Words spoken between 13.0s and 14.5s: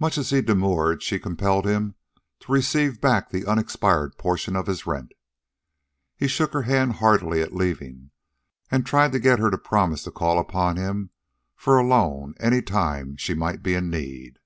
she might be in need.